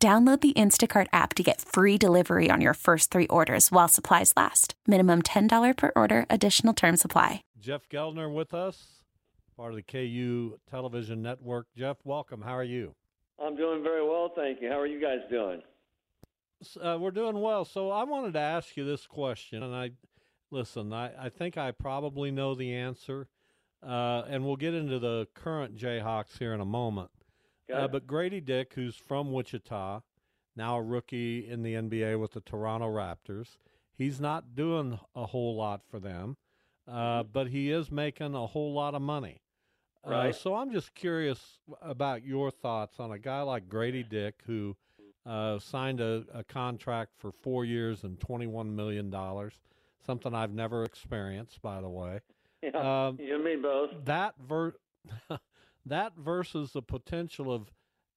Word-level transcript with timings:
Download 0.00 0.40
the 0.40 0.52
Instacart 0.52 1.08
app 1.12 1.34
to 1.34 1.42
get 1.42 1.60
free 1.60 1.98
delivery 1.98 2.50
on 2.52 2.60
your 2.60 2.74
first 2.74 3.10
three 3.10 3.26
orders 3.26 3.72
while 3.72 3.88
supplies 3.88 4.32
last. 4.36 4.74
Minimum 4.86 5.22
$10 5.22 5.76
per 5.76 5.90
order, 5.96 6.24
additional 6.30 6.72
term 6.72 6.96
supply. 6.96 7.42
Jeff 7.58 7.88
Gueldner 7.88 8.32
with 8.32 8.54
us, 8.54 9.02
part 9.56 9.72
of 9.72 9.76
the 9.76 9.82
KU 9.82 10.56
television 10.70 11.20
network. 11.20 11.66
Jeff, 11.76 11.96
welcome. 12.04 12.42
How 12.42 12.56
are 12.56 12.62
you? 12.62 12.94
I'm 13.44 13.56
doing 13.56 13.82
very 13.82 14.06
well, 14.06 14.30
thank 14.36 14.62
you. 14.62 14.68
How 14.68 14.78
are 14.78 14.86
you 14.86 15.00
guys 15.00 15.18
doing? 15.28 15.62
Uh, 16.80 16.96
we're 17.00 17.10
doing 17.10 17.40
well. 17.40 17.64
So 17.64 17.90
I 17.90 18.04
wanted 18.04 18.34
to 18.34 18.40
ask 18.40 18.76
you 18.76 18.84
this 18.84 19.04
question, 19.04 19.64
and 19.64 19.74
I 19.74 19.90
listen. 20.52 20.92
I, 20.92 21.26
I 21.26 21.28
think 21.28 21.58
I 21.58 21.72
probably 21.72 22.30
know 22.30 22.54
the 22.54 22.72
answer, 22.72 23.26
uh, 23.84 24.22
and 24.28 24.44
we'll 24.44 24.56
get 24.56 24.74
into 24.74 25.00
the 25.00 25.26
current 25.34 25.76
Jayhawks 25.76 26.38
here 26.38 26.54
in 26.54 26.60
a 26.60 26.64
moment. 26.64 27.10
Uh, 27.72 27.88
but 27.88 28.06
Grady 28.06 28.40
Dick, 28.40 28.72
who's 28.74 28.96
from 28.96 29.32
Wichita, 29.32 30.00
now 30.56 30.76
a 30.78 30.82
rookie 30.82 31.48
in 31.48 31.62
the 31.62 31.74
NBA 31.74 32.18
with 32.20 32.32
the 32.32 32.40
Toronto 32.40 32.86
Raptors, 32.88 33.56
he's 33.94 34.20
not 34.20 34.54
doing 34.54 34.98
a 35.14 35.26
whole 35.26 35.54
lot 35.56 35.82
for 35.88 36.00
them, 36.00 36.36
uh, 36.86 37.22
Mm-hmm. 37.22 37.28
but 37.32 37.48
he 37.48 37.70
is 37.70 37.90
making 37.90 38.34
a 38.34 38.46
whole 38.46 38.72
lot 38.72 38.94
of 38.94 39.02
money. 39.02 39.40
Uh, 40.06 40.10
Right. 40.10 40.34
so 40.34 40.54
I'm 40.54 40.70
just 40.72 40.94
curious 40.94 41.58
about 41.82 42.24
your 42.24 42.50
thoughts 42.50 42.98
on 42.98 43.12
a 43.12 43.18
guy 43.18 43.42
like 43.42 43.68
Grady 43.68 44.02
Dick, 44.02 44.40
who 44.46 44.76
uh, 45.26 45.58
signed 45.58 46.00
a, 46.00 46.24
a 46.32 46.42
contract 46.44 47.12
for 47.18 47.30
four 47.30 47.64
years 47.66 48.04
and 48.04 48.18
$21 48.18 48.66
million, 48.74 49.14
something 50.06 50.34
I've 50.34 50.54
never 50.54 50.84
experienced, 50.84 51.60
by 51.62 51.80
the 51.80 51.88
way. 51.90 52.20
Yeah, 52.60 53.06
Um, 53.06 53.18
you 53.20 53.36
and 53.36 53.44
me 53.44 53.54
both. 53.54 53.90
that 54.06 54.34
ver- 54.40 54.74
that 55.88 56.12
versus 56.16 56.72
the 56.72 56.82
potential 56.82 57.52
of 57.52 57.70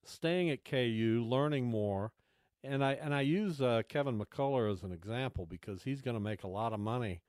staying 0.04 0.50
at 0.50 0.64
KU, 0.64 1.24
learning 1.26 1.66
more, 1.66 2.12
and 2.64 2.84
I 2.84 2.92
and 2.92 3.14
I 3.14 3.22
use 3.22 3.60
uh, 3.60 3.82
Kevin 3.88 4.18
McCullar 4.18 4.70
as 4.72 4.82
an 4.82 4.92
example 4.92 5.46
because 5.46 5.82
he's 5.82 6.00
going 6.00 6.14
to 6.14 6.20
make 6.20 6.44
a 6.44 6.48
lot 6.48 6.72
of 6.72 6.80
money 6.80 7.20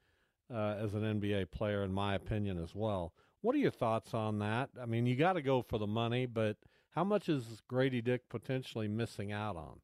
uh, 0.54 0.76
as 0.80 0.94
an 0.94 1.02
NBA 1.02 1.52
player, 1.52 1.84
in 1.84 1.92
my 1.92 2.16
opinion, 2.16 2.62
as 2.62 2.76
well. 2.76 3.14
What 3.42 3.56
are 3.56 3.60
your 3.60 3.72
thoughts 3.72 4.14
on 4.14 4.40
that? 4.40 4.70
I 4.82 4.86
mean, 4.86 5.06
you 5.06 5.16
got 5.16 5.34
to 5.34 5.42
go 5.42 5.62
for 5.62 5.78
the 5.78 5.88
money, 5.88 6.26
but 6.26 6.58
how 6.92 7.04
much 7.04 7.28
is 7.30 7.62
Grady 7.68 8.02
Dick 8.02 8.30
potentially 8.30 8.88
missing 8.88 9.32
out 9.32 9.56
on? 9.56 9.80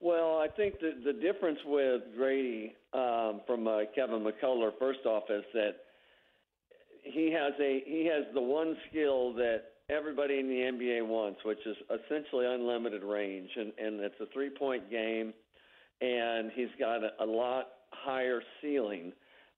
Well, 0.00 0.38
I 0.38 0.48
think 0.48 0.80
the 0.80 0.92
the 1.04 1.12
difference 1.12 1.58
with 1.64 2.02
Grady 2.16 2.74
um, 2.92 3.40
from 3.46 3.66
uh, 3.66 3.80
Kevin 3.94 4.24
McCullar, 4.24 4.70
first 4.78 5.06
off, 5.06 5.24
is 5.30 5.44
that 5.54 5.76
he 7.02 7.32
has 7.32 7.52
a 7.60 7.82
he 7.86 8.06
has 8.06 8.24
the 8.34 8.40
one 8.40 8.76
skill 8.88 9.34
that 9.34 9.64
everybody 9.90 10.38
in 10.38 10.48
the 10.48 10.54
NBA 10.54 11.06
wants, 11.06 11.40
which 11.44 11.58
is 11.66 11.76
essentially 11.90 12.46
unlimited 12.46 13.02
range, 13.02 13.50
and 13.56 13.72
and 13.78 14.00
it's 14.00 14.14
a 14.20 14.26
three 14.32 14.50
point 14.50 14.90
game, 14.90 15.34
and 16.00 16.50
he's 16.54 16.70
got 16.78 17.02
a, 17.02 17.10
a 17.20 17.26
lot 17.26 17.68
higher 17.90 18.40
ceiling. 18.60 19.12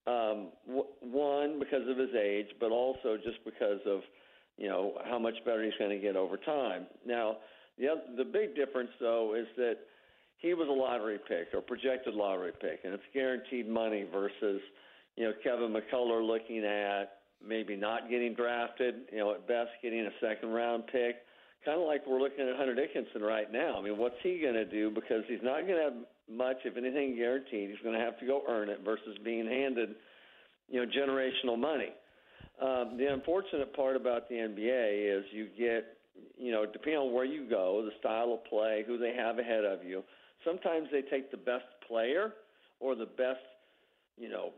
Um, 0.07 0.49
w- 0.67 0.87
one 1.01 1.59
because 1.59 1.89
of 1.89 1.97
his 1.97 2.15
age, 2.15 2.49
but 2.61 2.71
also 2.71 3.17
just 3.17 3.43
because 3.45 3.81
of 3.87 4.01
you 4.57 4.69
know 4.69 4.95
how 5.05 5.19
much 5.19 5.35
better 5.45 5.63
he's 5.63 5.73
going 5.79 5.91
to 5.91 5.99
get 5.99 6.17
over 6.17 6.37
time. 6.37 6.87
Now, 7.07 7.39
the 7.79 7.89
other, 7.89 8.03
the 8.17 8.25
big 8.25 8.55
difference 8.55 8.91
though 9.01 9.35
is 9.35 9.47
that 9.57 9.77
he 10.39 10.55
was 10.55 10.69
a 10.69 10.73
lottery 10.73 11.19
pick 11.29 11.49
or 11.55 11.61
projected 11.61 12.15
lottery 12.15 12.53
pick, 12.61 12.81
and 12.85 12.93
it's 12.93 13.03
guaranteed 13.13 13.69
money 13.69 14.07
versus 14.11 14.61
you 15.17 15.25
know 15.25 15.33
Kevin 15.43 15.75
McCullar 15.75 16.27
looking 16.27 16.65
at 16.65 17.24
maybe 17.47 17.77
not 17.77 18.09
getting 18.11 18.35
drafted, 18.35 18.95
you 19.13 19.19
know 19.19 19.33
at 19.33 19.47
best 19.47 19.71
getting 19.83 20.01
a 20.01 20.11
second 20.21 20.51
round 20.51 20.87
pick. 20.87 21.17
Kind 21.65 21.81
of 21.81 21.87
like 21.87 22.07
we're 22.07 22.21
looking 22.21 22.47
at 22.47 22.57
Hunter 22.57 22.75
Dickinson 22.75 23.23
right 23.23 23.51
now. 23.51 23.79
I 23.79 23.83
mean, 23.83 23.97
what's 23.97 24.17
he 24.23 24.39
going 24.39 24.55
to 24.55 24.67
do? 24.67 24.91
Because 24.91 25.25
he's 25.29 25.43
not 25.43 25.67
going 25.67 25.79
to 25.79 25.85
have 25.85 25.95
much, 26.31 26.59
if 26.65 26.77
anything, 26.77 27.17
guaranteed. 27.17 27.71
He's 27.71 27.79
going 27.83 27.99
to 27.99 28.05
have 28.05 28.19
to 28.21 28.27
go 28.27 28.43
earn 28.47 28.69
it 28.69 28.81
versus 28.85 29.17
being 29.25 29.47
handed, 29.47 29.95
you 30.69 30.85
know, 30.85 30.91
generational 30.91 31.59
money. 31.59 31.89
Um, 32.61 32.97
the 32.99 33.07
unfortunate 33.13 33.75
part 33.75 33.97
about 33.97 34.29
the 34.29 34.35
NBA 34.35 35.19
is 35.19 35.25
you 35.33 35.49
get, 35.59 35.97
you 36.39 36.53
know, 36.53 36.67
depending 36.67 37.01
on 37.01 37.15
where 37.15 37.25
you 37.25 37.49
go, 37.49 37.83
the 37.85 37.93
style 37.99 38.35
of 38.35 38.45
play, 38.45 38.85
who 38.87 38.99
they 38.99 39.15
have 39.17 39.39
ahead 39.39 39.65
of 39.65 39.83
you. 39.85 40.05
Sometimes 40.45 40.89
they 40.93 41.03
take 41.03 41.31
the 41.31 41.37
best 41.37 41.65
player 41.89 42.35
or 42.79 42.95
the 42.95 43.07
best, 43.07 43.41
you 44.19 44.29
know, 44.29 44.51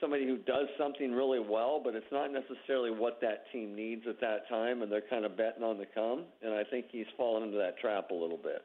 somebody 0.00 0.26
who 0.26 0.38
does 0.38 0.66
something 0.78 1.12
really 1.12 1.40
well, 1.40 1.80
but 1.82 1.94
it's 1.94 2.10
not 2.12 2.30
necessarily 2.32 2.90
what 2.90 3.20
that 3.20 3.44
team 3.52 3.74
needs 3.74 4.02
at 4.08 4.20
that 4.20 4.48
time, 4.48 4.82
and 4.82 4.90
they're 4.90 5.02
kind 5.08 5.24
of 5.24 5.36
betting 5.36 5.62
on 5.62 5.78
the 5.78 5.86
come. 5.94 6.24
And 6.42 6.54
I 6.54 6.64
think 6.64 6.86
he's 6.90 7.06
fallen 7.16 7.44
into 7.44 7.58
that 7.58 7.78
trap 7.78 8.10
a 8.10 8.14
little 8.14 8.38
bit. 8.38 8.62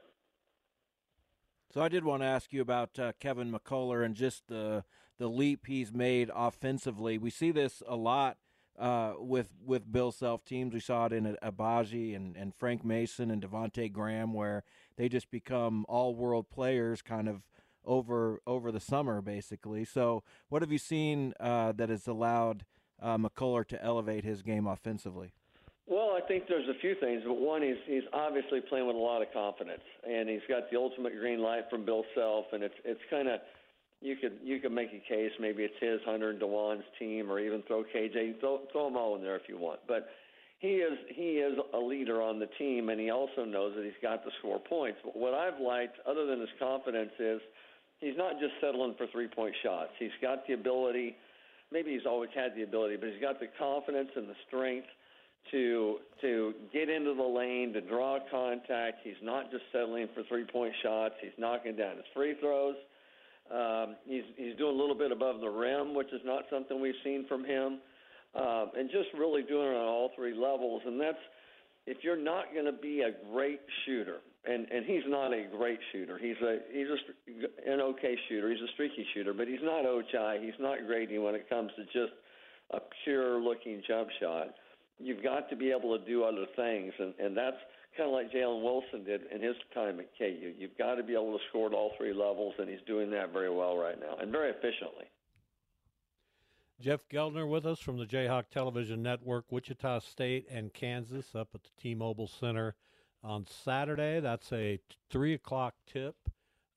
So 1.73 1.81
I 1.81 1.87
did 1.87 2.03
want 2.03 2.21
to 2.21 2.27
ask 2.27 2.51
you 2.51 2.61
about 2.61 2.99
uh, 2.99 3.13
Kevin 3.19 3.51
McCullar 3.51 4.05
and 4.05 4.15
just 4.15 4.47
the 4.47 4.83
the 5.17 5.27
leap 5.27 5.67
he's 5.67 5.93
made 5.93 6.31
offensively. 6.33 7.19
We 7.19 7.29
see 7.29 7.51
this 7.51 7.83
a 7.87 7.95
lot 7.95 8.37
uh, 8.77 9.13
with 9.19 9.53
with 9.63 9.91
Bill 9.91 10.11
Self 10.11 10.43
teams. 10.43 10.73
We 10.73 10.79
saw 10.79 11.05
it 11.05 11.13
in 11.13 11.37
Agbaji 11.41 12.15
and, 12.15 12.35
and 12.35 12.53
Frank 12.55 12.83
Mason 12.83 13.31
and 13.31 13.41
Devonte 13.41 13.91
Graham, 13.91 14.33
where 14.33 14.63
they 14.97 15.07
just 15.07 15.31
become 15.31 15.85
all 15.87 16.15
world 16.15 16.49
players, 16.49 17.01
kind 17.01 17.29
of 17.29 17.43
over 17.85 18.41
over 18.45 18.71
the 18.71 18.79
summer, 18.79 19.21
basically. 19.21 19.85
So, 19.85 20.23
what 20.49 20.61
have 20.61 20.71
you 20.71 20.77
seen 20.77 21.33
uh, 21.39 21.71
that 21.73 21.89
has 21.89 22.07
allowed 22.07 22.65
uh, 23.01 23.17
McCullar 23.17 23.65
to 23.67 23.83
elevate 23.83 24.23
his 24.23 24.41
game 24.41 24.67
offensively? 24.67 25.33
Well, 25.87 26.11
I 26.15 26.21
think 26.25 26.47
there's 26.47 26.69
a 26.69 26.79
few 26.79 26.95
things, 26.95 27.23
but 27.25 27.33
one 27.33 27.63
is 27.63 27.77
he's 27.85 28.03
obviously 28.13 28.61
playing 28.61 28.87
with 28.87 28.95
a 28.95 28.99
lot 28.99 29.21
of 29.21 29.27
confidence, 29.33 29.81
and 30.07 30.29
he's 30.29 30.45
got 30.47 30.71
the 30.71 30.77
ultimate 30.77 31.13
green 31.19 31.41
light 31.41 31.69
from 31.69 31.85
Bill 31.85 32.05
Self, 32.15 32.45
and 32.53 32.63
it's 32.63 32.75
it's 32.85 33.01
kind 33.09 33.27
of 33.27 33.41
you 33.99 34.15
could 34.15 34.37
you 34.43 34.59
could 34.59 34.71
make 34.71 34.89
a 34.89 35.03
case 35.09 35.31
maybe 35.39 35.63
it's 35.63 35.75
his 35.81 35.99
Hunter 36.05 36.29
and 36.29 36.39
Dajuan's 36.39 36.85
team, 36.99 37.29
or 37.31 37.39
even 37.39 37.63
throw 37.63 37.83
KJ 37.83 38.39
throw 38.39 38.61
throw 38.71 38.85
them 38.85 38.95
all 38.95 39.15
in 39.15 39.21
there 39.21 39.35
if 39.35 39.43
you 39.47 39.57
want, 39.57 39.79
but. 39.87 40.09
He 40.59 40.75
is 40.75 40.95
he 41.09 41.39
is 41.39 41.57
a 41.73 41.79
leader 41.79 42.21
on 42.21 42.37
the 42.37 42.45
team, 42.59 42.89
and 42.89 43.01
he 43.01 43.09
also 43.09 43.45
knows 43.45 43.73
that 43.75 43.83
he's 43.83 43.99
got 43.99 44.23
to 44.23 44.29
score 44.37 44.59
points. 44.59 44.99
But 45.03 45.17
what 45.17 45.33
I've 45.33 45.59
liked, 45.59 45.97
other 46.07 46.27
than 46.27 46.39
his 46.39 46.51
confidence, 46.59 47.09
is 47.17 47.41
he's 48.01 48.17
not 48.17 48.39
just 48.39 48.53
settling 48.59 48.95
for 48.97 49.07
three 49.07 49.27
point 49.27 49.55
shots. 49.63 49.91
He's 49.97 50.11
got 50.21 50.45
the 50.47 50.53
ability, 50.53 51.15
maybe 51.71 51.91
he's 51.91 52.05
always 52.05 52.29
had 52.35 52.55
the 52.55 52.63
ability, 52.63 52.97
but 52.97 53.09
he's 53.09 53.21
got 53.21 53.39
the 53.39 53.47
confidence 53.57 54.09
and 54.15 54.27
the 54.27 54.35
strength 54.47 54.87
to 55.51 55.97
to 56.21 56.53
get 56.71 56.89
into 56.89 57.13
the 57.15 57.23
lane, 57.23 57.73
to 57.73 57.81
draw 57.81 58.19
contact. 58.29 58.99
He's 59.03 59.21
not 59.23 59.49
just 59.49 59.63
settling 59.71 60.07
for 60.13 60.23
three 60.23 60.45
point 60.45 60.73
shots. 60.83 61.15
He's 61.21 61.31
knocking 61.37 61.75
down 61.75 61.95
his 61.95 62.05
free 62.13 62.35
throws. 62.39 62.75
Um, 63.51 63.95
he's 64.05 64.23
he's 64.37 64.55
doing 64.57 64.75
a 64.75 64.79
little 64.79 64.95
bit 64.95 65.11
above 65.11 65.41
the 65.41 65.49
rim, 65.49 65.95
which 65.95 66.11
is 66.13 66.21
not 66.23 66.43
something 66.51 66.79
we've 66.79 66.93
seen 67.03 67.25
from 67.27 67.43
him, 67.43 67.79
um, 68.35 68.71
and 68.77 68.89
just 68.89 69.09
really 69.17 69.43
doing 69.43 69.67
it 69.67 69.75
on 69.75 69.87
all 69.87 70.11
three 70.15 70.33
levels. 70.33 70.81
And 70.85 70.99
that's 71.01 71.17
if 71.85 71.97
you're 72.03 72.21
not 72.21 72.53
going 72.53 72.65
to 72.65 72.71
be 72.71 73.01
a 73.01 73.11
great 73.31 73.61
shooter, 73.85 74.17
and 74.45 74.67
and 74.71 74.85
he's 74.85 75.03
not 75.07 75.33
a 75.33 75.45
great 75.55 75.79
shooter. 75.91 76.17
He's 76.17 76.37
a 76.41 76.57
he's 76.71 76.87
a, 76.87 77.71
an 77.71 77.79
okay 77.81 78.15
shooter. 78.27 78.49
He's 78.49 78.61
a 78.61 78.71
streaky 78.73 79.05
shooter, 79.13 79.33
but 79.33 79.47
he's 79.47 79.61
not 79.61 79.85
Ochai. 79.85 80.43
He's 80.43 80.59
not 80.59 80.79
Grady 80.87 81.17
when 81.17 81.35
it 81.35 81.49
comes 81.49 81.71
to 81.77 81.83
just 81.85 82.13
a 82.71 82.79
pure 83.03 83.39
looking 83.39 83.81
jump 83.87 84.09
shot. 84.19 84.55
You've 84.99 85.23
got 85.23 85.49
to 85.49 85.55
be 85.55 85.71
able 85.71 85.97
to 85.97 86.05
do 86.05 86.23
other 86.23 86.45
things, 86.55 86.93
and 86.99 87.13
and 87.19 87.37
that's 87.37 87.57
kind 87.97 88.09
of 88.09 88.13
like 88.13 88.31
Jalen 88.31 88.63
Wilson 88.63 89.03
did 89.03 89.21
in 89.33 89.41
his 89.41 89.55
time 89.73 89.99
at 89.99 90.07
KU. 90.17 90.53
You've 90.57 90.77
got 90.77 90.95
to 90.95 91.03
be 91.03 91.13
able 91.13 91.33
to 91.33 91.43
score 91.49 91.67
at 91.67 91.73
all 91.73 91.91
three 91.97 92.13
levels, 92.13 92.53
and 92.57 92.69
he's 92.69 92.79
doing 92.87 93.11
that 93.11 93.33
very 93.33 93.53
well 93.53 93.77
right 93.77 93.99
now 93.99 94.15
and 94.21 94.31
very 94.31 94.49
efficiently. 94.49 95.05
Jeff 96.81 97.07
Gueldner 97.09 97.47
with 97.47 97.65
us 97.67 97.79
from 97.79 97.97
the 97.97 98.07
Jayhawk 98.07 98.49
Television 98.49 99.03
Network, 99.03 99.45
Wichita 99.51 99.99
State 99.99 100.47
and 100.49 100.73
Kansas 100.73 101.35
up 101.35 101.49
at 101.53 101.61
the 101.63 101.69
T-Mobile 101.79 102.27
Center 102.27 102.75
on 103.23 103.45
Saturday. 103.45 104.19
That's 104.19 104.51
a 104.51 104.79
three 105.11 105.35
o'clock 105.35 105.75
tip. 105.85 106.15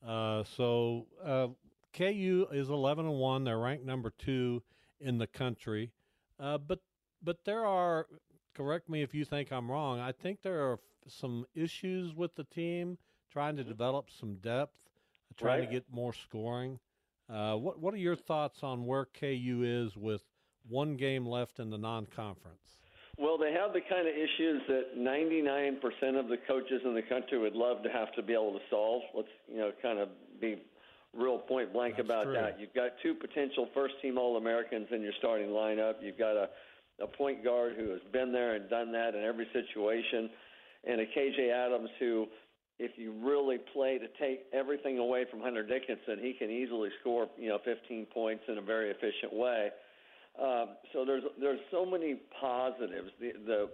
Uh, 0.06 0.44
so 0.44 1.06
uh, 1.24 1.48
KU 1.94 2.46
is 2.52 2.68
eleven 2.68 3.06
and 3.06 3.18
one. 3.18 3.44
They're 3.44 3.58
ranked 3.58 3.86
number 3.86 4.12
two 4.18 4.62
in 5.00 5.16
the 5.16 5.26
country. 5.26 5.90
Uh, 6.38 6.58
but 6.58 6.80
but 7.22 7.38
there 7.46 7.64
are 7.64 8.06
correct 8.54 8.90
me 8.90 9.00
if 9.00 9.14
you 9.14 9.24
think 9.24 9.52
I'm 9.52 9.70
wrong. 9.70 10.00
I 10.00 10.12
think 10.12 10.42
there 10.42 10.70
are 10.70 10.80
some 11.08 11.46
issues 11.54 12.14
with 12.14 12.34
the 12.34 12.44
team 12.44 12.98
trying 13.32 13.56
to 13.56 13.64
develop 13.64 14.10
some 14.10 14.34
depth, 14.36 14.76
trying 15.38 15.60
right. 15.60 15.66
to 15.66 15.72
get 15.72 15.84
more 15.90 16.12
scoring. 16.12 16.78
Uh, 17.34 17.56
what 17.56 17.80
what 17.80 17.92
are 17.92 17.98
your 17.98 18.14
thoughts 18.14 18.62
on 18.62 18.86
where 18.86 19.06
KU 19.18 19.62
is 19.64 19.96
with 19.96 20.22
one 20.68 20.96
game 20.96 21.26
left 21.26 21.58
in 21.58 21.68
the 21.68 21.78
non-conference? 21.78 22.78
Well, 23.18 23.38
they 23.38 23.52
have 23.52 23.72
the 23.72 23.80
kind 23.80 24.08
of 24.08 24.14
issues 24.14 24.62
that 24.66 24.98
99% 24.98 26.18
of 26.18 26.28
the 26.28 26.36
coaches 26.48 26.82
in 26.84 26.94
the 26.94 27.02
country 27.02 27.38
would 27.38 27.54
love 27.54 27.82
to 27.84 27.88
have 27.88 28.12
to 28.14 28.22
be 28.22 28.32
able 28.32 28.52
to 28.52 28.64
solve. 28.70 29.02
Let's 29.14 29.28
you 29.48 29.58
know 29.58 29.72
kind 29.82 29.98
of 29.98 30.08
be 30.40 30.62
real 31.12 31.38
point 31.38 31.72
blank 31.72 31.96
That's 31.96 32.06
about 32.06 32.24
true. 32.24 32.34
that. 32.34 32.58
You've 32.58 32.74
got 32.74 32.92
two 33.02 33.14
potential 33.14 33.68
first 33.74 33.94
team 34.02 34.18
All 34.18 34.36
Americans 34.36 34.88
in 34.90 35.02
your 35.02 35.12
starting 35.18 35.48
lineup. 35.48 35.94
You've 36.02 36.18
got 36.18 36.36
a, 36.36 36.48
a 37.00 37.06
point 37.06 37.44
guard 37.44 37.74
who 37.76 37.90
has 37.90 38.00
been 38.12 38.32
there 38.32 38.54
and 38.54 38.68
done 38.68 38.92
that 38.92 39.14
in 39.14 39.22
every 39.24 39.46
situation, 39.52 40.30
and 40.84 41.00
a 41.00 41.06
KJ 41.06 41.50
Adams 41.50 41.90
who, 41.98 42.26
if 42.78 42.92
you 42.96 43.12
really 43.12 43.58
play 43.72 43.98
to 43.98 44.06
take 44.20 44.46
everything 44.52 44.98
away 44.98 45.24
from 45.30 45.40
Hunter 45.40 45.62
Dickinson, 45.62 46.18
he 46.20 46.32
can 46.32 46.50
easily 46.50 46.90
score 47.00 47.28
you 47.38 47.48
know 47.48 47.58
15 47.64 48.06
points 48.06 48.44
in 48.48 48.58
a 48.58 48.62
very 48.62 48.90
efficient 48.90 49.32
way. 49.32 49.70
Um, 50.40 50.70
so 50.92 51.04
there's 51.04 51.22
there's 51.40 51.60
so 51.70 51.86
many 51.86 52.16
positives. 52.40 53.10
The 53.20 53.32
the 53.46 53.70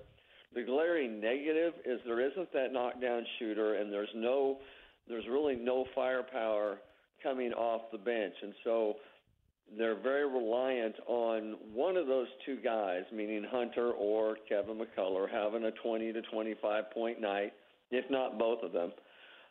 the 0.55 0.62
glaring 0.62 1.20
negative 1.20 1.75
is 1.87 2.00
there 2.05 2.20
isn't 2.20 2.52
that 2.52 2.73
knockdown 2.73 3.25
shooter, 3.38 3.76
and 3.76 3.93
there's 3.93 4.11
no 4.14 4.58
there's 5.08 5.26
really 5.29 5.56
no 5.56 5.87
firepower 5.94 6.79
coming 7.23 7.53
off 7.53 7.82
the 7.93 7.99
bench, 7.99 8.35
and 8.43 8.53
so 8.64 8.96
they're 9.79 10.00
very 10.00 10.29
reliant 10.29 10.96
on 11.06 11.56
one 11.73 11.96
of 11.96 12.06
those 12.06 12.26
two 12.44 12.56
guys, 12.62 13.05
meaning 13.12 13.44
Hunter 13.49 13.93
or 13.93 14.37
Kevin 14.49 14.81
McCullar, 14.81 15.31
having 15.31 15.64
a 15.64 15.70
20 15.70 16.12
to 16.12 16.23
25 16.23 16.91
point 16.91 17.20
night, 17.20 17.53
if 17.90 18.10
not 18.10 18.38
both 18.38 18.62
of 18.62 18.72
them, 18.72 18.92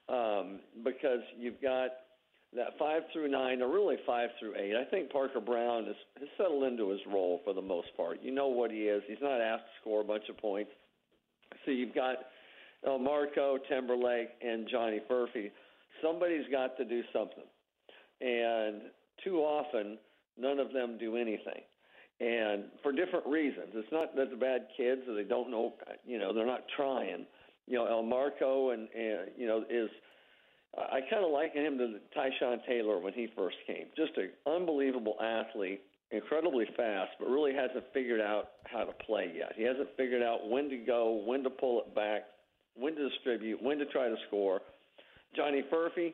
um, 0.07 0.59
because 0.83 1.21
you've 1.37 1.61
got 1.61 1.89
that 2.55 2.77
five 2.79 3.03
through 3.13 3.29
nine, 3.29 3.61
or 3.61 3.71
really 3.71 3.97
five 4.07 4.29
through 4.39 4.55
eight. 4.55 4.73
I 4.75 4.89
think 4.89 5.11
Parker 5.11 5.39
Braun 5.39 5.85
has, 5.85 5.95
settled 6.37 6.63
into 6.63 6.89
his 6.89 6.99
role 7.11 7.41
for 7.43 7.53
the 7.53 7.61
most 7.61 7.89
part. 7.95 8.19
You 8.23 8.31
know 8.31 8.47
what 8.47 8.71
he 8.71 8.83
is. 8.83 9.03
He's 9.07 9.21
not 9.21 9.39
asked 9.39 9.63
to 9.63 9.81
score 9.81 10.01
a 10.01 10.03
bunch 10.03 10.23
of 10.29 10.37
points. 10.37 10.71
So 11.65 11.71
you've 11.71 11.93
got 11.93 12.17
Elmarko, 12.87 13.57
Timberlake, 13.69 14.29
and 14.41 14.67
Johnny 14.69 14.99
Furphy. 15.09 15.51
Somebody's 16.01 16.45
got 16.51 16.75
to 16.77 16.85
do 16.85 17.03
something 17.13 17.43
and 18.21 18.81
too 19.23 19.37
often 19.37 19.97
none 20.37 20.59
of 20.59 20.73
them 20.73 20.97
do 20.97 21.15
anything 21.15 21.61
and 22.19 22.65
for 22.83 22.91
different 22.91 23.25
reasons 23.25 23.69
it's 23.73 23.91
not 23.91 24.15
that 24.15 24.27
they're 24.29 24.37
bad 24.37 24.67
kids 24.75 25.01
or 25.07 25.15
they 25.15 25.23
don't 25.23 25.49
know 25.49 25.73
you 26.05 26.17
know 26.17 26.33
they're 26.33 26.45
not 26.45 26.63
trying 26.75 27.25
you 27.69 27.75
know 27.75 27.85
Elmarko 27.85 28.73
and, 28.73 28.89
and 28.93 29.31
you 29.37 29.47
know 29.47 29.63
is 29.69 29.89
I 30.77 30.99
kind 31.09 31.23
of 31.23 31.31
liken 31.31 31.65
him 31.65 31.77
to 31.77 31.99
Tyshawn 32.17 32.57
Taylor 32.67 32.99
when 32.99 33.13
he 33.13 33.27
first 33.35 33.55
came 33.65 33.85
just 33.95 34.11
an 34.17 34.31
unbelievable 34.45 35.15
athlete 35.21 35.81
incredibly 36.11 36.65
fast 36.75 37.11
but 37.19 37.29
really 37.29 37.53
hasn't 37.53 37.85
figured 37.93 38.19
out 38.19 38.49
how 38.65 38.83
to 38.83 38.91
play 39.05 39.31
yet 39.33 39.53
he 39.55 39.63
hasn't 39.63 39.89
figured 39.95 40.23
out 40.23 40.49
when 40.49 40.69
to 40.69 40.77
go 40.77 41.23
when 41.25 41.43
to 41.43 41.49
pull 41.49 41.81
it 41.81 41.95
back 41.95 42.23
when 42.75 42.95
to 42.95 43.09
distribute 43.09 43.61
when 43.63 43.77
to 43.77 43.85
try 43.85 44.09
to 44.09 44.15
score 44.27 44.59
Johnny 45.35 45.63
Furphy 45.71 46.13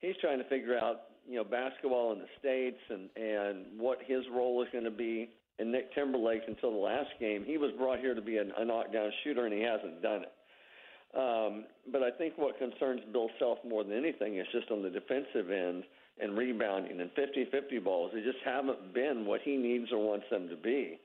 he's 0.00 0.16
trying 0.20 0.38
to 0.38 0.44
figure 0.48 0.78
out 0.78 1.02
you 1.28 1.36
know 1.36 1.44
basketball 1.44 2.12
in 2.12 2.18
the 2.18 2.28
states 2.38 2.80
and 2.90 3.08
and 3.16 3.78
what 3.78 3.98
his 4.06 4.22
role 4.32 4.62
is 4.62 4.68
going 4.72 4.84
to 4.84 4.90
be. 4.90 5.30
And 5.58 5.72
Nick 5.72 5.94
Timberlake, 5.94 6.42
until 6.46 6.70
the 6.70 6.76
last 6.76 7.08
game, 7.18 7.42
he 7.42 7.56
was 7.56 7.70
brought 7.78 7.98
here 7.98 8.14
to 8.14 8.20
be 8.20 8.36
a, 8.36 8.44
a 8.58 8.64
knockdown 8.64 9.10
shooter, 9.24 9.46
and 9.46 9.54
he 9.54 9.62
hasn't 9.62 10.02
done 10.02 10.22
it. 10.22 10.32
Um, 11.14 11.64
but 11.90 12.02
I 12.02 12.10
think 12.10 12.34
what 12.36 12.58
concerns 12.58 13.00
Bill 13.12 13.30
Self 13.38 13.58
more 13.66 13.84
than 13.84 13.96
anything 13.96 14.38
is 14.38 14.46
just 14.52 14.70
on 14.70 14.82
the 14.82 14.90
defensive 14.90 15.50
end 15.50 15.84
and 16.20 16.36
rebounding 16.36 17.00
and 17.00 17.10
50-50 17.10 17.84
balls. 17.84 18.10
They 18.14 18.22
just 18.22 18.38
haven't 18.44 18.94
been 18.94 19.26
what 19.26 19.40
he 19.42 19.56
needs 19.56 19.92
or 19.92 19.98
wants 19.98 20.26
them 20.30 20.48
to 20.48 20.56
be. 20.56 20.98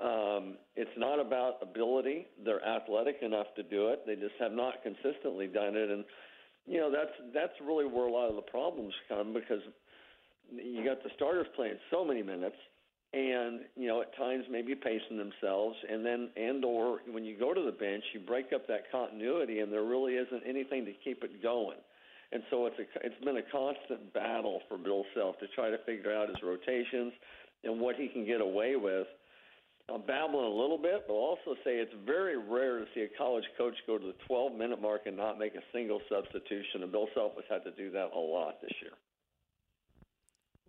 Um, 0.00 0.54
it's 0.76 0.90
not 0.96 1.20
about 1.20 1.58
ability. 1.60 2.26
They're 2.44 2.64
athletic 2.64 3.16
enough 3.22 3.48
to 3.56 3.62
do 3.62 3.88
it. 3.88 4.04
They 4.06 4.14
just 4.14 4.34
have 4.38 4.52
not 4.52 4.82
consistently 4.82 5.48
done 5.48 5.76
it. 5.76 5.90
And 5.90 6.04
you 6.66 6.78
know 6.78 6.90
that's 6.90 7.10
that's 7.34 7.54
really 7.66 7.86
where 7.86 8.06
a 8.06 8.12
lot 8.12 8.28
of 8.28 8.36
the 8.36 8.42
problems 8.42 8.94
come 9.08 9.32
because 9.32 9.60
you 10.52 10.84
got 10.84 11.02
the 11.02 11.10
starters 11.16 11.46
playing 11.56 11.78
so 11.90 12.04
many 12.04 12.22
minutes 12.22 12.56
and 13.12 13.60
you 13.74 13.88
know 13.88 14.02
at 14.02 14.14
times 14.16 14.44
maybe 14.50 14.74
pacing 14.74 15.16
themselves 15.16 15.76
and 15.90 16.04
then 16.04 16.28
and 16.36 16.64
or 16.64 17.00
when 17.10 17.24
you 17.24 17.38
go 17.38 17.54
to 17.54 17.62
the 17.62 17.72
bench 17.72 18.04
you 18.12 18.20
break 18.20 18.52
up 18.54 18.66
that 18.66 18.90
continuity 18.92 19.60
and 19.60 19.72
there 19.72 19.84
really 19.84 20.14
isn't 20.14 20.42
anything 20.46 20.84
to 20.84 20.92
keep 21.02 21.24
it 21.24 21.42
going 21.42 21.78
and 22.32 22.42
so 22.50 22.66
it's 22.66 22.76
a 22.78 23.06
it's 23.06 23.24
been 23.24 23.38
a 23.38 23.50
constant 23.50 24.12
battle 24.12 24.60
for 24.68 24.76
Bill 24.76 25.04
Self 25.14 25.38
to 25.38 25.46
try 25.54 25.70
to 25.70 25.78
figure 25.86 26.14
out 26.14 26.28
his 26.28 26.36
rotations 26.42 27.12
and 27.64 27.80
what 27.80 27.96
he 27.96 28.08
can 28.08 28.26
get 28.26 28.42
away 28.42 28.76
with 28.76 29.06
I'm 29.88 30.02
babbling 30.02 30.44
a 30.44 30.48
little 30.54 30.76
bit, 30.76 31.04
but 31.08 31.14
I'll 31.14 31.32
also 31.40 31.56
say 31.64 31.80
it's 31.80 31.94
very 32.04 32.36
rare 32.36 32.78
to 32.78 32.84
see 32.94 33.00
a 33.00 33.08
college 33.16 33.44
coach 33.56 33.72
go 33.86 33.96
to 33.96 34.06
the 34.06 34.14
12 34.26 34.52
minute 34.52 34.82
mark 34.82 35.06
and 35.06 35.16
not 35.16 35.38
make 35.38 35.54
a 35.54 35.64
single 35.72 36.00
substitution. 36.10 36.82
And 36.82 36.92
Bill 36.92 37.08
Self 37.14 37.32
has 37.36 37.44
had 37.48 37.64
to 37.64 37.70
do 37.72 37.90
that 37.92 38.10
a 38.14 38.18
lot 38.18 38.60
this 38.60 38.72
year. 38.82 38.92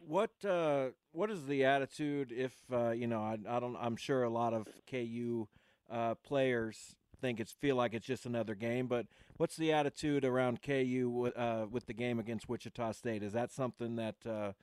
What 0.09 0.43
uh, 0.43 0.87
what 1.11 1.29
is 1.29 1.45
the 1.45 1.65
attitude 1.65 2.33
if 2.35 2.51
uh, 2.73 2.89
you 2.89 3.05
know 3.05 3.21
I, 3.21 3.37
I, 3.47 3.59
don't 3.59 3.77
I'm 3.79 3.95
sure 3.95 4.23
a 4.23 4.29
lot 4.31 4.55
of 4.55 4.67
KU 4.89 5.47
uh, 5.87 6.15
players 6.15 6.95
think 7.21 7.39
it's 7.39 7.51
feel 7.51 7.75
like 7.75 7.93
it's 7.93 8.07
just 8.07 8.25
another 8.25 8.55
game, 8.55 8.87
but 8.87 9.05
what's 9.37 9.55
the 9.55 9.71
attitude 9.71 10.25
around 10.25 10.63
KU 10.63 11.31
uh, 11.35 11.67
with 11.69 11.85
the 11.85 11.93
game 11.93 12.17
against 12.17 12.49
Wichita 12.49 12.93
State? 12.93 13.21
Is 13.21 13.33
that 13.33 13.51
something 13.51 13.97
that 13.97 14.15
uh, 14.27 14.53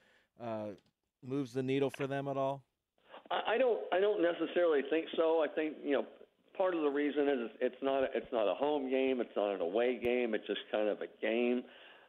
uh, 0.42 0.70
moves 1.24 1.52
the 1.52 1.62
needle 1.62 1.90
for 1.96 2.08
them 2.08 2.26
at 2.26 2.36
all? 2.36 2.64
I 3.30 3.56
don't. 3.56 3.78
I 3.92 4.00
don't 4.00 4.20
necessarily 4.20 4.80
think 4.90 5.06
so. 5.16 5.44
I 5.44 5.46
think 5.54 5.76
you 5.84 5.92
know 5.92 6.06
part 6.56 6.74
of 6.74 6.80
the 6.80 6.90
reason 6.90 7.28
is 7.28 7.50
it's 7.60 7.82
not. 7.82 8.02
It's 8.16 8.32
not 8.32 8.50
a 8.50 8.54
home 8.54 8.90
game. 8.90 9.20
It's 9.20 9.36
not 9.36 9.54
an 9.54 9.60
away 9.60 10.00
game. 10.02 10.34
It's 10.34 10.46
just 10.48 10.62
kind 10.72 10.88
of 10.88 10.98
a 11.02 11.22
game. 11.22 11.62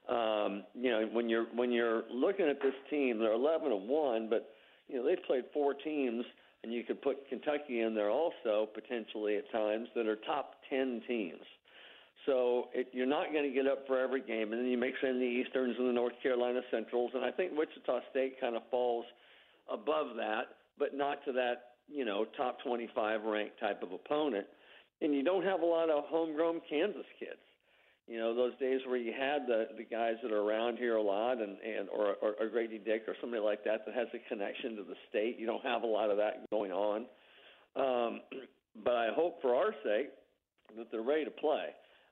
Um, 0.10 0.64
you 0.74 0.90
know, 0.90 1.08
when 1.12 1.30
you're 1.30 1.48
when 1.54 1.72
you're 1.72 2.04
looking 2.12 2.48
at 2.48 2.62
this 2.62 2.74
team, 2.90 3.20
they're 3.20 3.34
11 3.34 3.72
and 3.72 3.90
one, 3.90 4.30
but 4.30 4.50
you 4.88 4.98
know 4.98 5.06
they've 5.06 5.24
played 5.26 5.44
four 5.54 5.74
teams, 5.74 6.24
and 6.64 6.74
you 6.74 6.84
could 6.84 7.02
put 7.02 7.28
Kentucky 7.28 7.82
in 7.82 7.94
there 7.94 8.10
also 8.10 8.70
potentially 8.74 9.38
at 9.38 9.52
times 9.52 9.90
that 9.96 10.08
are 10.08 10.16
top 10.16 10.56
10 10.70 11.02
teams. 11.08 11.44
So 12.26 12.70
it, 12.74 12.88
you're 12.94 13.06
not 13.06 13.32
going 13.32 13.44
to 13.44 13.54
get 13.54 13.68
up 13.68 13.86
for 13.86 14.00
every 14.00 14.22
game, 14.22 14.54
and 14.54 14.62
then 14.62 14.68
you 14.68 14.78
mix 14.78 14.98
in 15.04 15.20
the 15.20 15.26
Easterns 15.26 15.76
and 15.78 15.88
the 15.88 15.94
North 15.94 16.14
Carolina 16.24 16.62
Centrals, 16.72 17.12
and 17.14 17.24
I 17.24 17.32
think 17.32 17.52
Wichita 17.58 18.00
State 18.12 18.40
kind 18.40 18.56
of 18.56 18.64
falls 18.72 19.06
above 19.70 20.16
that 20.18 20.58
but 20.78 20.96
not 20.96 21.24
to 21.26 21.32
that, 21.34 21.74
you 21.88 22.06
know, 22.06 22.26
top 22.38 22.62
25 22.64 23.24
ranked 23.24 23.60
type 23.60 23.84
of 23.84 23.92
opponent. 23.92 24.46
And 25.02 25.14
you 25.14 25.24
don't 25.24 25.44
have 25.44 25.62
a 25.62 25.66
lot 25.66 25.90
of 25.90 26.06
homegrown 26.08 26.62
Kansas 26.70 27.06
kids. 27.20 27.42
You 28.08 28.20
know, 28.20 28.34
those 28.34 28.54
days 28.58 28.80
where 28.88 28.98
you 28.98 29.12
had 29.12 29.48
the 29.48 29.68
the 29.76 29.84
guys 29.84 30.16
that 30.24 30.32
are 30.32 30.42
around 30.42 30.78
here 30.78 30.96
a 30.96 31.02
lot, 31.02 31.42
and 31.42 31.58
and 31.60 31.90
or, 31.90 32.16
or, 32.22 32.36
or 32.40 32.48
Grady 32.48 32.78
Dick 32.78 33.04
or 33.08 33.16
somebody 33.20 33.42
like 33.42 33.64
that 33.66 33.86
that 33.86 33.94
has 33.96 34.08
a 34.14 34.30
connection 34.30 34.78
to 34.78 34.84
the 34.84 34.96
state. 35.10 35.38
You 35.38 35.46
don't 35.46 35.64
have 35.64 35.84
a 35.84 35.88
lot 35.88 36.10
of 36.10 36.18
that 36.18 36.50
going 36.50 36.72
on. 36.72 37.06
Um, 37.76 38.22
but 38.84 38.96
I 38.96 39.10
hope 39.14 39.42
for 39.42 39.56
our 39.56 39.74
sake 39.84 40.10
that 40.78 40.92
they're 40.92 41.02
ready 41.02 41.26
to 41.26 41.32
play 41.32 41.70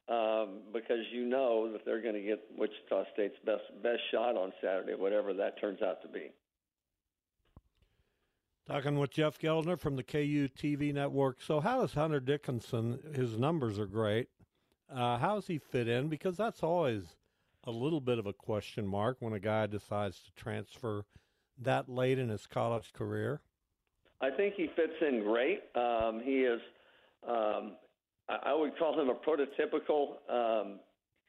um, 0.10 0.60
because 0.74 1.06
you 1.12 1.26
know 1.26 1.72
that 1.72 1.86
they're 1.86 2.02
going 2.02 2.16
to 2.16 2.22
get 2.22 2.40
Wichita 2.58 3.06
State's 3.14 3.38
best 3.46 3.64
best 3.82 4.02
shot 4.12 4.36
on 4.36 4.52
Saturday, 4.62 4.94
whatever 4.94 5.34
that 5.34 5.60
turns 5.60 5.82
out 5.82 6.02
to 6.02 6.08
be. 6.08 6.32
Talking 8.68 8.98
with 8.98 9.12
Jeff 9.12 9.38
Gueldner 9.38 9.80
from 9.80 9.96
the 9.96 10.04
KU 10.04 10.50
TV 10.50 10.92
network. 10.92 11.42
So, 11.42 11.60
how 11.60 11.82
does 11.82 11.94
Hunter 11.94 12.20
Dickinson? 12.20 13.00
His 13.14 13.38
numbers 13.38 13.78
are 13.78 13.86
great. 13.86 14.30
Uh, 14.94 15.18
how 15.18 15.36
does 15.36 15.48
he 15.48 15.58
fit 15.58 15.88
in? 15.88 16.08
Because 16.08 16.38
that's 16.38 16.64
always 16.64 17.16
a 17.64 17.72
little 17.72 18.02
bit 18.02 18.20
of 18.20 18.26
a 18.26 18.34
question 18.34 18.86
mark 18.86 19.18
when 19.20 19.34
a 19.34 19.40
guy 19.40 19.66
decides 19.66 20.20
to 20.20 20.32
transfer 20.36 21.06
that 21.62 21.90
late 21.90 22.20
in 22.20 22.30
his 22.30 22.46
college 22.46 22.94
career. 22.94 23.42
I 24.22 24.30
think 24.30 24.56
he 24.56 24.68
fits 24.76 24.94
in 25.02 25.24
great. 25.24 25.62
Um, 25.76 26.22
he 26.24 26.42
is, 26.42 26.62
um, 27.28 27.74
I 28.30 28.54
would 28.54 28.78
call 28.78 29.00
him 29.00 29.10
a 29.10 29.16
prototypical 29.16 30.18
um, 30.30 30.80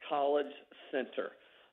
college 0.09 0.53
center 0.91 1.31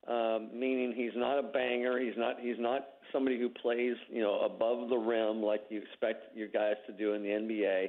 um, 0.08 0.50
meaning 0.52 0.92
he's 0.94 1.12
not 1.14 1.38
a 1.38 1.42
banger. 1.42 1.98
He's 1.98 2.16
not 2.16 2.38
he's 2.40 2.58
not 2.58 2.86
somebody 3.12 3.38
who 3.38 3.48
plays 3.48 3.96
you 4.10 4.20
know 4.20 4.40
above 4.40 4.88
the 4.90 4.96
rim 4.96 5.42
like 5.42 5.62
you 5.70 5.80
expect 5.80 6.36
your 6.36 6.48
guys 6.48 6.74
to 6.86 6.92
do 6.92 7.14
in 7.14 7.22
the 7.22 7.28
NBA. 7.28 7.88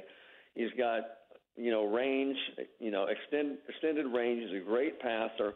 He's 0.54 0.70
got 0.78 1.02
you 1.56 1.70
know 1.70 1.84
range, 1.86 2.36
you 2.78 2.90
know 2.90 3.06
extend, 3.06 3.58
extended 3.68 4.06
range. 4.06 4.44
He's 4.48 4.62
a 4.62 4.64
great 4.64 5.00
passer. 5.00 5.54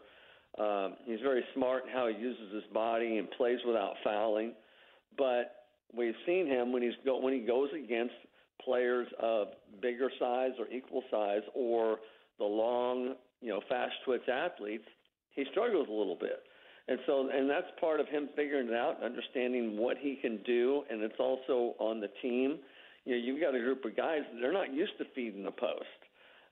Um, 0.59 0.95
he's 1.05 1.21
very 1.21 1.43
smart 1.53 1.85
in 1.85 1.91
how 1.91 2.07
he 2.07 2.15
uses 2.21 2.53
his 2.53 2.63
body 2.73 3.17
and 3.17 3.29
plays 3.31 3.59
without 3.65 3.93
fouling. 4.03 4.53
But 5.17 5.65
we've 5.95 6.15
seen 6.25 6.47
him 6.47 6.73
when 6.73 6.81
he's 6.81 6.93
go, 7.05 7.19
when 7.19 7.33
he 7.33 7.39
goes 7.39 7.69
against 7.73 8.15
players 8.63 9.07
of 9.21 9.47
bigger 9.81 10.09
size 10.19 10.51
or 10.59 10.67
equal 10.67 11.03
size 11.09 11.41
or 11.55 11.97
the 12.37 12.45
long, 12.45 13.15
you 13.41 13.49
know, 13.49 13.61
fast 13.69 13.93
twitch 14.05 14.27
athletes 14.27 14.85
he 15.31 15.45
struggles 15.51 15.87
a 15.89 15.93
little 15.93 16.17
bit. 16.19 16.43
And 16.87 16.99
so, 17.05 17.29
and 17.31 17.49
that's 17.49 17.67
part 17.79 17.99
of 17.99 18.07
him 18.07 18.29
figuring 18.35 18.67
it 18.67 18.73
out, 18.73 18.97
and 18.97 19.05
understanding 19.05 19.77
what 19.77 19.97
he 19.97 20.15
can 20.15 20.39
do, 20.45 20.83
and 20.89 21.01
it's 21.01 21.19
also 21.19 21.75
on 21.79 21.99
the 21.99 22.09
team. 22.21 22.59
You 23.05 23.15
know, 23.15 23.21
you've 23.23 23.41
got 23.41 23.55
a 23.55 23.59
group 23.59 23.83
of 23.85 23.95
guys 23.95 24.21
they're 24.39 24.53
not 24.53 24.73
used 24.73 24.97
to 24.99 25.05
feeding 25.15 25.43
the 25.43 25.51
post. 25.51 25.99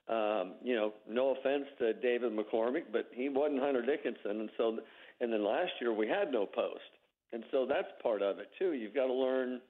Um, 0.08 0.56
you 0.63 0.75
know, 0.75 0.94
no 1.08 1.36
offense 1.36 1.65
to 1.77 1.94
David 1.94 2.32
McCormack, 2.32 2.86
but 2.91 3.10
he 3.13 3.29
wasn't 3.29 3.62
Hunter 3.62 3.86
Dickinson, 3.86 4.39
and 4.41 4.50
so, 4.58 4.79
and 5.22 5.32
then 5.32 5.46
last 5.46 5.72
year 5.79 5.94
we 5.94 6.08
had 6.08 6.32
no 6.32 6.48
post, 6.48 6.89
and 7.32 7.44
so 7.51 7.68
that's 7.70 7.89
part 8.01 8.24
of 8.24 8.39
it 8.39 8.50
too. 8.58 8.74
You've 8.74 8.96
got 8.96 9.06
to 9.06 9.13
learn, 9.13 9.62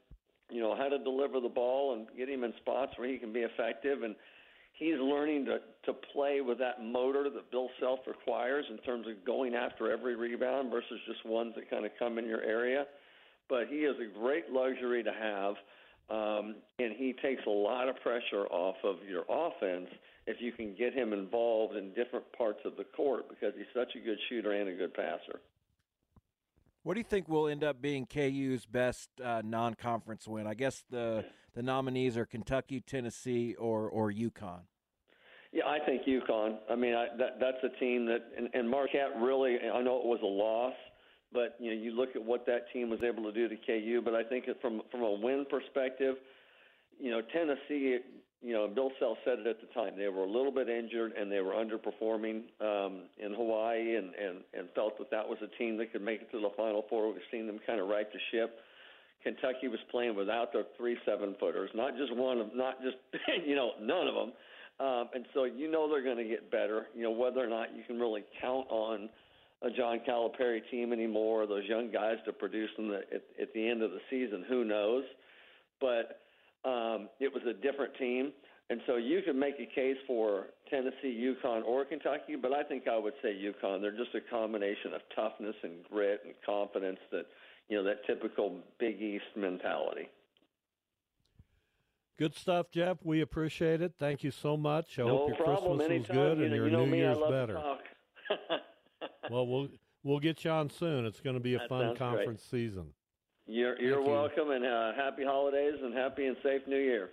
you 0.50 0.62
know, 0.62 0.78
how 0.78 0.88
to 0.88 0.98
deliver 0.98 1.42
the 1.42 1.50
ball 1.50 1.94
and 1.94 2.08
get 2.18 2.30
him 2.30 2.46
in 2.46 2.54
spots 2.62 2.94
where 2.96 3.10
he 3.10 3.18
can 3.18 3.34
be 3.34 3.42
effective, 3.42 4.04
and 4.04 4.16
he's 4.72 4.98
learning 4.98 5.44
to 5.46 5.60
to 5.86 5.94
play 6.14 6.40
with 6.40 6.58
that 6.60 6.82
motor 6.82 7.30
that 7.30 7.52
Bill 7.52 7.70
Self 7.82 8.00
requires 8.08 8.66
in 8.70 8.78
terms 8.78 9.08
of 9.08 9.26
going 9.26 9.56
after 9.56 9.92
every 9.92 10.16
rebound 10.16 10.72
versus 10.72 11.00
just 11.06 11.26
ones 11.26 11.54
that 11.56 11.70
kind 11.70 11.86
of 11.86 11.92
come 12.00 12.18
in 12.18 12.26
your 12.26 12.42
area. 12.42 12.86
But 13.50 13.68
he 13.68 13.80
is 13.80 13.96
a 14.00 14.20
great 14.20 14.52
luxury 14.52 15.04
to 15.04 15.12
have, 15.12 15.56
um, 16.10 16.56
and 16.80 16.94
he 16.96 17.14
takes 17.22 17.42
a 17.46 17.50
lot 17.50 17.88
of 17.88 17.96
pressure 18.02 18.46
off 18.50 18.78
of 18.84 18.98
your 19.08 19.24
offense 19.30 19.90
if 20.28 20.38
you 20.40 20.52
can 20.52 20.76
get 20.76 20.94
him 20.94 21.14
involved 21.14 21.76
in 21.76 21.90
different 21.94 22.26
parts 22.38 22.60
of 22.66 22.76
the 22.78 22.84
court 22.84 23.30
because 23.30 23.54
he's 23.58 23.68
such 23.74 23.96
a 23.96 24.00
good 24.00 24.18
shooter 24.30 24.52
and 24.52 24.70
a 24.70 24.74
good 24.74 24.94
passer. 24.94 25.40
What 26.84 26.94
do 26.94 27.00
you 27.00 27.06
think 27.06 27.28
will 27.28 27.48
end 27.48 27.64
up 27.64 27.82
being 27.82 28.06
KU's 28.06 28.66
best 28.66 29.10
uh, 29.24 29.42
non-conference 29.44 30.28
win? 30.28 30.48
I 30.48 30.54
guess 30.54 30.84
the 30.90 31.26
the 31.54 31.62
nominees 31.62 32.16
are 32.16 32.26
Kentucky, 32.26 32.80
Tennessee, 32.80 33.56
or 33.56 33.90
or 33.90 34.12
UConn. 34.12 34.62
Yeah, 35.52 35.66
I 35.66 35.80
think 35.86 36.04
UConn. 36.04 36.58
I 36.70 36.76
mean, 36.76 36.94
I, 36.94 37.08
that 37.18 37.40
that's 37.40 37.64
a 37.64 37.80
team 37.80 38.06
that 38.06 38.32
and, 38.38 38.50
and 38.54 38.70
Marquette 38.70 39.20
really. 39.20 39.58
I 39.60 39.82
know 39.82 39.98
it 39.98 40.06
was 40.06 40.20
a 40.24 40.28
loss, 40.28 40.74
but 41.34 41.56
you 41.60 41.74
know, 41.74 41.82
you 41.82 41.92
look 41.92 42.16
at 42.16 42.24
what 42.24 42.46
that 42.46 42.72
team 42.74 42.90
was 42.90 43.00
able 43.04 43.24
to 43.24 43.32
do 43.32 43.48
to 43.48 43.56
KU. 43.56 44.02
But 44.04 44.16
I 44.16 44.24
think 44.24 44.46
from 44.62 44.82
from 44.92 45.02
a 45.02 45.12
win 45.12 45.46
perspective, 45.50 46.16
you 47.00 47.12
know, 47.12 47.22
Tennessee. 47.34 48.00
You 48.42 48.54
know, 48.54 48.70
Bill 48.70 48.90
Self 49.02 49.18
said 49.26 49.40
it 49.40 49.48
at 49.48 49.60
the 49.60 49.68
time. 49.74 49.98
They 49.98 50.08
were 50.08 50.24
a 50.24 50.32
little 50.32 50.54
bit 50.54 50.70
injured 50.70 51.12
and 51.12 51.30
they 51.30 51.42
were 51.42 51.52
underperforming 51.52 52.44
um, 52.62 53.02
in 53.18 53.34
Hawaii, 53.34 53.98
and, 53.98 54.16
and 54.16 54.38
and 54.58 54.70
felt 54.74 54.98
that 54.98 55.12
that 55.12 55.28
was 55.28 55.38
a 55.44 55.58
team 55.58 55.78
that 55.78 55.92
could 55.92 56.02
make 56.02 56.22
it 56.22 56.32
to 56.32 56.40
the 56.40 56.50
Final 56.56 56.86
Four. 56.90 57.12
We've 57.12 57.22
seen 57.32 57.48
them 57.48 57.60
kind 57.68 57.82
of 57.82 57.90
right 57.90 58.08
the 58.14 58.20
ship. 58.32 58.60
Kentucky 59.24 59.68
was 59.68 59.80
playing 59.92 60.16
without 60.16 60.54
their 60.54 60.64
three 60.78 60.98
seven 61.06 61.36
footers, 61.40 61.70
not 61.76 61.98
just 61.98 62.16
one 62.16 62.40
of, 62.40 62.56
not 62.56 62.82
just 62.82 62.96
you 63.46 63.56
know 63.56 63.72
none 63.82 64.08
of 64.08 64.16
them, 64.16 64.32
um, 64.80 65.10
and 65.14 65.26
so 65.34 65.44
you 65.44 65.70
know 65.70 65.90
they're 65.90 66.04
going 66.04 66.18
to 66.18 66.24
get 66.24 66.50
better. 66.50 66.88
You 66.96 67.04
know 67.04 67.12
whether 67.12 67.44
or 67.44 67.48
not 67.48 67.76
you 67.76 67.84
can 67.86 68.00
really 68.00 68.24
count 68.40 68.68
on 68.70 69.10
a 69.62 69.70
John 69.70 70.00
Calipari 70.08 70.62
team 70.72 70.94
anymore, 70.94 71.46
those 71.46 71.66
young 71.66 71.92
guys 71.92 72.16
to 72.26 72.34
produce 72.34 72.70
them 72.78 72.92
at, 72.94 73.22
at 73.42 73.54
the 73.54 73.68
end 73.68 73.82
of 73.82 73.92
the 73.92 74.00
season, 74.10 74.46
who 74.48 74.64
knows? 74.64 75.04
But 75.82 76.22
um, 76.66 77.10
it 77.20 77.34
was 77.34 77.44
a 77.48 77.54
different 77.54 77.94
team, 77.98 78.32
and 78.70 78.82
so 78.88 78.96
you 78.98 79.22
could 79.26 79.36
make 79.36 79.56
a 79.60 79.66
case 79.74 79.98
for 80.08 80.48
Tennessee, 80.70 81.36
UConn, 81.44 81.64
or 81.66 81.84
Kentucky, 81.86 82.36
but 82.42 82.54
I 82.54 82.64
think 82.64 82.88
I 82.88 82.98
would 82.98 83.14
say 83.22 83.30
UConn. 83.34 83.82
They're 83.82 83.92
just 83.92 84.16
a 84.16 84.22
combination 84.30 84.94
of 84.94 85.02
toughness 85.16 85.56
and 85.64 85.84
grit 85.90 86.22
and 86.26 86.34
confidence 86.46 87.00
that 87.12 87.26
you 87.68 87.78
know 87.78 87.84
that 87.84 88.06
typical 88.06 88.58
Big 88.80 89.02
East 89.02 89.24
mentality. 89.36 90.10
Good 92.18 92.36
stuff, 92.36 92.68
Jeff. 92.72 92.98
We 93.04 93.22
appreciate 93.22 93.82
it. 93.82 93.94
Thank 93.98 94.24
you 94.24 94.32
so 94.32 94.58
much. 94.58 95.00
I 95.00 95.04
no 95.04 95.18
hope 95.18 95.28
your 95.30 95.38
problem. 95.38 95.78
Christmas 95.78 95.96
Anytime. 96.10 96.18
was 96.18 96.26
good 96.28 96.38
you 96.38 96.44
and 96.44 96.52
know, 96.52 96.56
your 96.58 96.66
you 96.66 96.72
know 96.72 96.86
New 96.86 96.92
me, 96.92 96.98
Year's 96.98 97.18
better. 97.18 97.62
Well, 99.30 99.48
we'll 99.48 99.68
we'll 100.04 100.20
get 100.20 100.44
you 100.44 100.52
on 100.52 100.70
soon. 100.70 101.06
It's 101.06 101.20
going 101.20 101.36
to 101.36 101.40
be 101.40 101.56
a 101.56 101.60
That 101.60 101.70
fun 101.70 101.96
conference 101.96 102.44
season. 102.50 102.88
You're 103.46 103.80
you're 103.82 103.96
Thank 103.98 104.08
you. 104.08 104.14
welcome, 104.14 104.52
and 104.52 104.66
uh, 104.66 104.94
happy 104.94 105.24
holidays 105.24 105.76
and 105.82 105.94
happy 105.94 106.28
and 106.28 106.38
safe 106.44 106.62
New 106.68 106.78
Year. 106.78 107.10